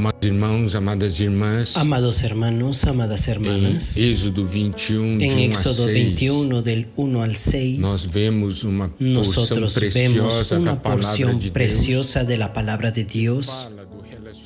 [0.00, 5.40] Amados irmãos, amadas irmãs, Amados hermanos, amadas hermanas, em Êxodo 21, de en 1 a
[5.42, 11.04] Éxodo 6, 21 del 1 al 6, nós vemos uma porção nosotros vemos una palavra
[11.04, 11.52] porción de Deus.
[11.52, 13.68] preciosa de la palabra de Dios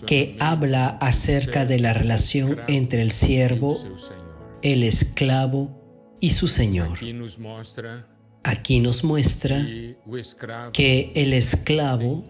[0.09, 3.79] que habla acerca de la relación entre el siervo,
[4.61, 6.99] el esclavo y su Señor.
[8.43, 9.65] Aquí nos muestra
[10.73, 12.25] que el esclavo,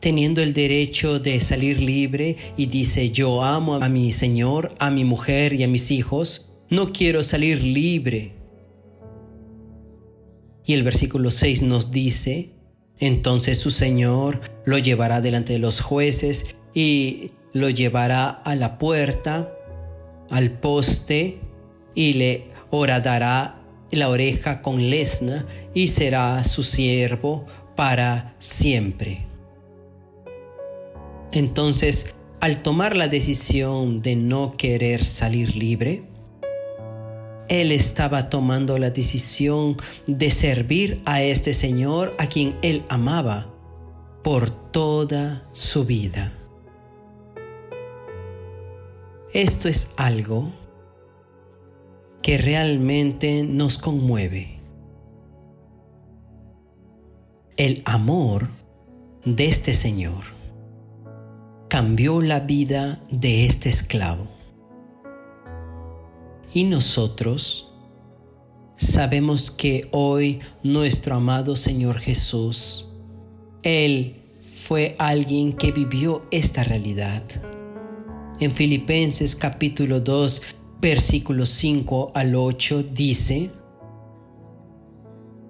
[0.00, 5.04] teniendo el derecho de salir libre y dice, yo amo a mi Señor, a mi
[5.04, 8.34] mujer y a mis hijos, no quiero salir libre.
[10.64, 12.50] Y el versículo 6 nos dice,
[12.98, 19.52] entonces su Señor lo llevará delante de los jueces y lo llevará a la puerta,
[20.30, 21.38] al poste,
[21.94, 29.27] y le horadará la oreja con lesna y será su siervo para siempre.
[31.32, 36.04] Entonces, al tomar la decisión de no querer salir libre,
[37.48, 43.52] él estaba tomando la decisión de servir a este Señor a quien él amaba
[44.22, 46.32] por toda su vida.
[49.32, 50.50] Esto es algo
[52.22, 54.60] que realmente nos conmueve.
[57.56, 58.48] El amor
[59.24, 60.37] de este Señor
[61.78, 64.26] cambió la vida de este esclavo.
[66.52, 67.72] Y nosotros
[68.74, 72.88] sabemos que hoy nuestro amado Señor Jesús,
[73.62, 74.16] Él
[74.60, 77.22] fue alguien que vivió esta realidad.
[78.40, 80.42] En Filipenses capítulo 2,
[80.80, 83.52] versículos 5 al 8 dice,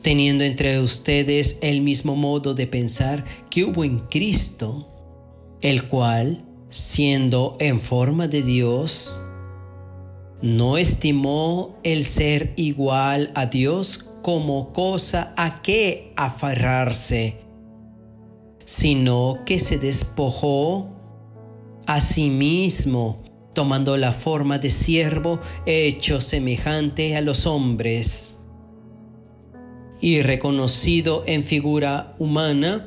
[0.03, 4.98] teniendo entre ustedes el mismo modo de pensar que hubo en Cristo,
[5.61, 9.23] el cual, siendo en forma de Dios,
[10.41, 17.37] no estimó el ser igual a Dios como cosa a que aferrarse,
[18.65, 20.91] sino que se despojó
[21.87, 23.23] a sí mismo,
[23.55, 28.37] tomando la forma de siervo hecho semejante a los hombres.
[30.01, 32.87] Y reconocido en figura humana,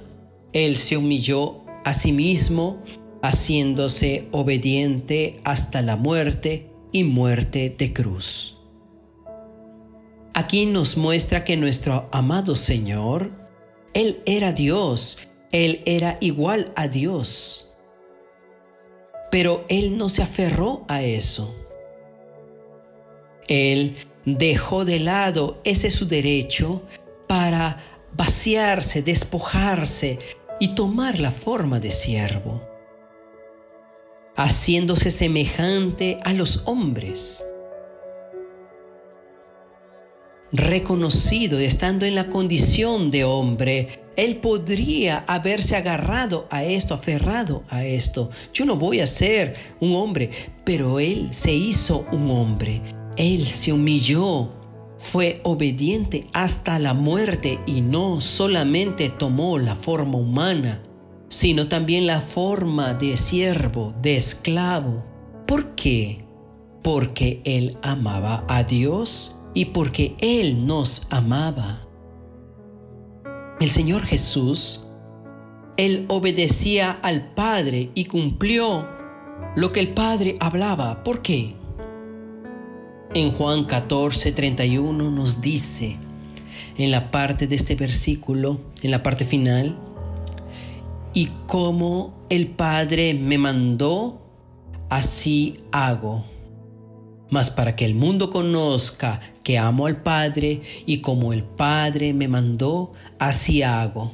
[0.53, 2.81] él se humilló a sí mismo,
[3.22, 8.58] haciéndose obediente hasta la muerte y muerte de cruz.
[10.34, 13.31] Aquí nos muestra que nuestro amado Señor,
[13.94, 15.20] Él era Dios,
[15.52, 17.75] Él era igual a Dios,
[19.30, 21.56] pero Él no se aferró a eso.
[23.47, 26.81] Él dejó de lado ese su derecho
[27.28, 27.84] para
[28.16, 30.20] vaciarse, despojarse
[30.61, 32.61] y tomar la forma de siervo,
[34.35, 37.44] haciéndose semejante a los hombres.
[40.51, 47.63] Reconocido y estando en la condición de hombre, él podría haberse agarrado a esto, aferrado
[47.67, 48.29] a esto.
[48.53, 50.29] Yo no voy a ser un hombre,
[50.63, 52.83] pero él se hizo un hombre.
[53.17, 54.60] Él se humilló,
[55.01, 60.84] fue obediente hasta la muerte y no solamente tomó la forma humana,
[61.28, 65.03] sino también la forma de siervo, de esclavo.
[65.47, 66.23] ¿Por qué?
[66.84, 71.88] Porque él amaba a Dios y porque él nos amaba.
[73.59, 74.85] El Señor Jesús,
[75.78, 78.88] él obedecía al Padre y cumplió
[79.56, 81.03] lo que el Padre hablaba.
[81.03, 81.56] ¿Por qué?
[83.13, 85.97] En Juan 14, 31 nos dice,
[86.77, 89.77] en la parte de este versículo, en la parte final,
[91.13, 94.22] y como el Padre me mandó,
[94.89, 96.23] así hago.
[97.29, 102.29] Mas para que el mundo conozca que amo al Padre y como el Padre me
[102.29, 104.14] mandó, así hago.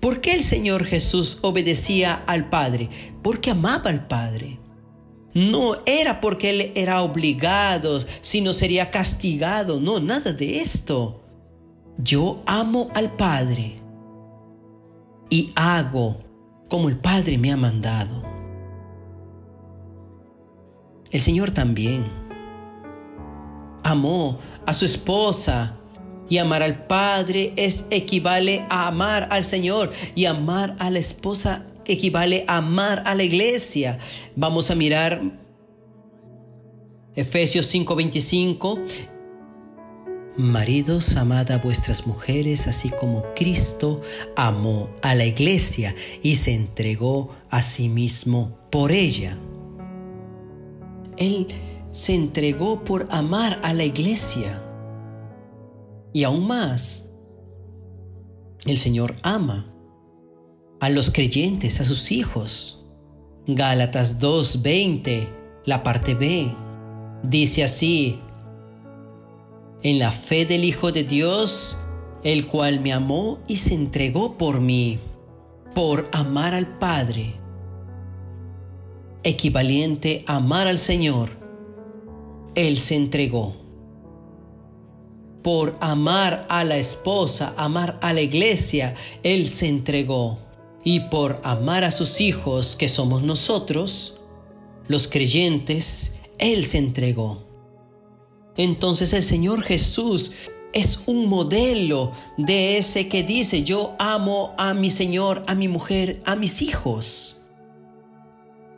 [0.00, 2.88] ¿Por qué el Señor Jesús obedecía al Padre?
[3.22, 4.58] Porque amaba al Padre.
[5.34, 9.80] No era porque él era obligado, sino sería castigado.
[9.80, 11.22] No, nada de esto.
[11.98, 13.76] Yo amo al Padre
[15.28, 16.20] y hago
[16.68, 18.22] como el Padre me ha mandado.
[21.10, 22.04] El Señor también
[23.82, 25.76] amó a su esposa
[26.28, 31.66] y amar al Padre es equivale a amar al Señor y amar a la esposa
[31.86, 33.98] equivale a amar a la iglesia.
[34.36, 35.20] Vamos a mirar
[37.14, 38.78] Efesios 5:25
[40.36, 44.02] Maridos, amad a vuestras mujeres, así como Cristo
[44.34, 45.94] amó a la iglesia
[46.24, 49.38] y se entregó a sí mismo por ella.
[51.16, 51.46] Él
[51.92, 54.60] se entregó por amar a la iglesia.
[56.12, 57.10] Y aún más,
[58.66, 59.73] el Señor ama
[60.84, 62.84] a los creyentes, a sus hijos.
[63.46, 65.26] Gálatas 2:20,
[65.64, 66.54] la parte B,
[67.22, 68.18] dice así,
[69.82, 71.78] en la fe del Hijo de Dios,
[72.22, 74.98] el cual me amó y se entregó por mí,
[75.74, 77.40] por amar al Padre.
[79.22, 81.30] Equivalente a amar al Señor,
[82.54, 83.56] Él se entregó.
[85.42, 90.43] Por amar a la esposa, amar a la iglesia, Él se entregó.
[90.84, 94.20] Y por amar a sus hijos, que somos nosotros,
[94.86, 97.42] los creyentes, Él se entregó.
[98.56, 100.32] Entonces el Señor Jesús
[100.74, 106.20] es un modelo de ese que dice, yo amo a mi Señor, a mi mujer,
[106.24, 107.46] a mis hijos.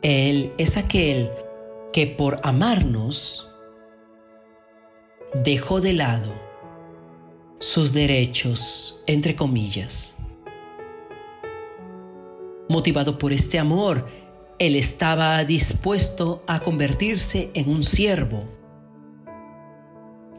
[0.01, 1.29] Él es aquel
[1.91, 3.49] que por amarnos
[5.43, 6.33] dejó de lado
[7.59, 10.16] sus derechos, entre comillas.
[12.69, 14.07] Motivado por este amor,
[14.59, 18.57] Él estaba dispuesto a convertirse en un siervo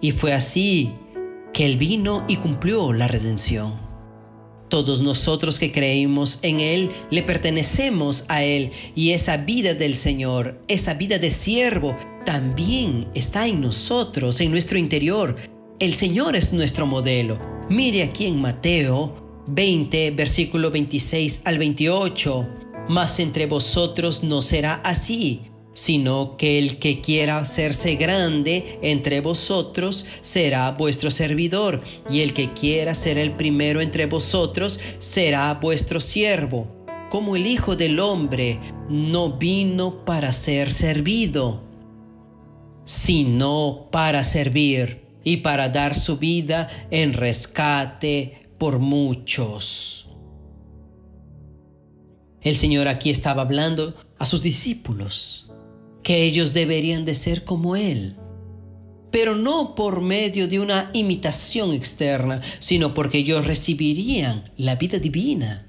[0.01, 0.93] y fue así
[1.53, 3.75] que Él vino y cumplió la redención.
[4.69, 10.61] Todos nosotros que creímos en Él, le pertenecemos a Él y esa vida del Señor,
[10.69, 11.97] esa vida de siervo,
[12.27, 15.37] también está en nosotros, en nuestro interior.
[15.81, 17.41] El Señor es nuestro modelo.
[17.71, 22.49] Mire aquí en Mateo 20, versículo 26 al 28.
[22.89, 25.43] Mas entre vosotros no será así
[25.79, 31.81] sino que el que quiera hacerse grande entre vosotros será vuestro servidor,
[32.11, 36.67] y el que quiera ser el primero entre vosotros será vuestro siervo.
[37.11, 38.59] Como el Hijo del Hombre
[38.89, 41.63] no vino para ser servido,
[42.85, 50.07] sino para servir y para dar su vida en rescate por muchos.
[52.41, 55.51] El Señor aquí estaba hablando a sus discípulos
[56.03, 58.17] que ellos deberían de ser como Él,
[59.11, 65.67] pero no por medio de una imitación externa, sino porque ellos recibirían la vida divina.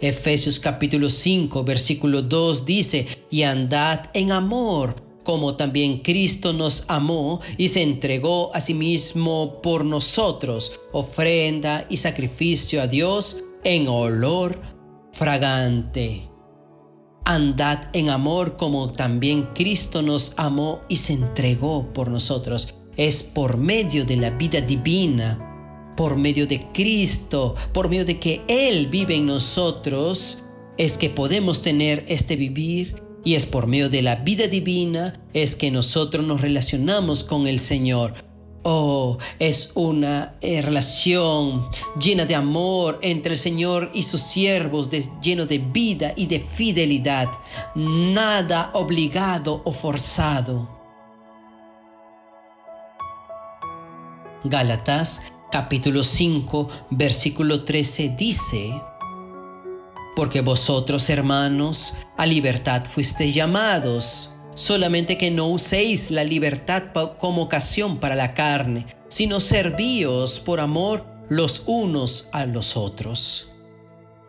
[0.00, 7.40] Efesios capítulo 5, versículo 2 dice, y andad en amor, como también Cristo nos amó
[7.56, 14.60] y se entregó a sí mismo por nosotros, ofrenda y sacrificio a Dios en olor
[15.12, 16.28] fragante.
[17.24, 22.74] Andad en amor como también Cristo nos amó y se entregó por nosotros.
[22.96, 28.40] Es por medio de la vida divina, por medio de Cristo, por medio de que
[28.48, 30.38] Él vive en nosotros,
[30.76, 35.56] es que podemos tener este vivir y es por medio de la vida divina es
[35.56, 38.14] que nosotros nos relacionamos con el Señor.
[38.62, 41.66] Oh, es una eh, relación
[41.98, 44.90] llena de amor entre el Señor y sus siervos,
[45.22, 47.28] lleno de vida y de fidelidad,
[47.74, 50.78] nada obligado o forzado.
[54.44, 58.80] Gálatas capítulo 5 versículo 13 dice,
[60.16, 66.84] Porque vosotros hermanos a libertad fuisteis llamados solamente que no uséis la libertad
[67.18, 73.48] como ocasión para la carne, sino servíos por amor los unos a los otros.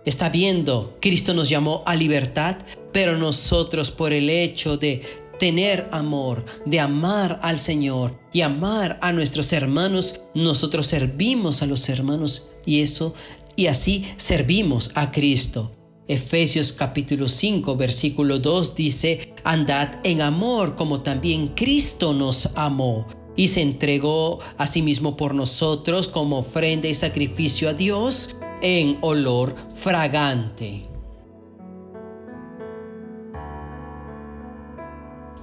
[0.06, 2.58] Está viendo, Cristo nos llamó a libertad,
[2.92, 5.04] pero nosotros por el hecho de
[5.38, 11.90] tener amor, de amar al Señor y amar a nuestros hermanos, nosotros servimos a los
[11.90, 13.16] hermanos y eso
[13.56, 15.72] y así servimos a Cristo.
[16.08, 23.48] Efesios capítulo 5 versículo 2 dice, andad en amor como también Cristo nos amó y
[23.48, 29.56] se entregó a sí mismo por nosotros como ofrenda y sacrificio a Dios en olor
[29.74, 30.88] fragante.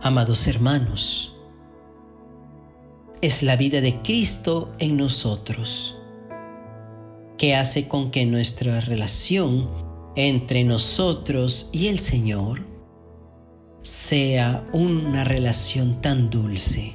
[0.03, 1.35] Amados hermanos,
[3.21, 5.98] es la vida de Cristo en nosotros
[7.39, 9.71] que hace con que nuestra relación
[10.17, 12.67] entre nosotros y el Señor
[13.83, 16.95] sea una relación tan dulce,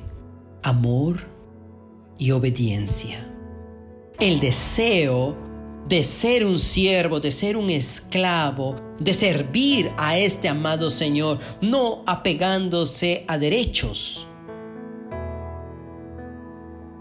[0.62, 1.27] amor
[2.19, 3.25] y obediencia.
[4.19, 5.35] El deseo
[5.88, 12.03] de ser un siervo, de ser un esclavo, de servir a este amado Señor, no
[12.05, 14.27] apegándose a derechos.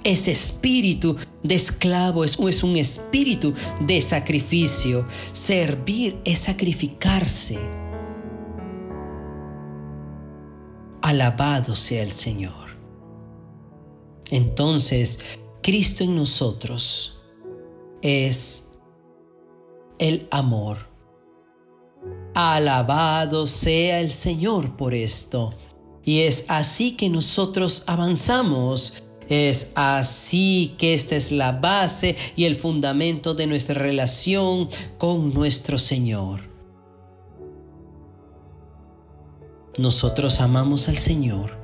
[0.04, 5.06] Ese espíritu de esclavo es, es un espíritu de sacrificio.
[5.32, 7.58] Servir es sacrificarse.
[11.02, 12.78] Alabado sea el Señor.
[14.30, 15.20] Entonces,
[15.62, 17.20] Cristo en nosotros
[18.00, 18.72] es
[19.98, 20.88] el amor.
[22.34, 25.54] Alabado sea el Señor por esto.
[26.02, 29.02] Y es así que nosotros avanzamos.
[29.32, 35.78] Es así que esta es la base y el fundamento de nuestra relación con nuestro
[35.78, 36.50] Señor.
[39.78, 41.56] Nosotros amamos al Señor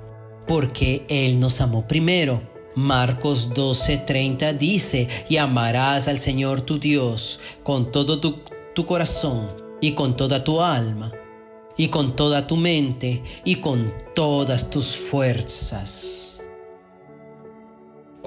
[0.47, 2.41] porque Él nos amó primero.
[2.75, 8.37] Marcos 12:30 dice, y amarás al Señor tu Dios con todo tu,
[8.75, 9.47] tu corazón
[9.83, 11.13] y con toda tu alma
[11.77, 16.38] y con toda tu mente y con todas tus fuerzas.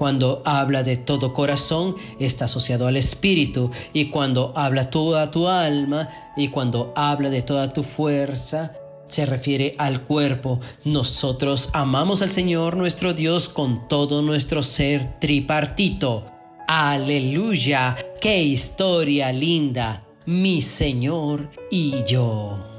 [0.02, 6.08] Cuando habla de todo corazón está asociado al espíritu y cuando habla toda tu alma
[6.36, 8.74] y cuando habla de toda tu fuerza
[9.06, 10.58] se refiere al cuerpo.
[10.84, 16.26] Nosotros amamos al Señor nuestro Dios con todo nuestro ser tripartito.
[16.66, 22.71] Aleluya, qué historia linda, mi Señor y yo.